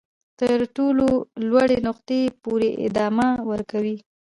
تر 0.39 0.51
تر 0.59 0.61
ټولو 0.75 1.05
لوړې 1.47 1.77
نقطې 1.87 2.21
پورې 2.43 2.69
ادامه 2.87 3.27
ورکوي. 3.49 3.97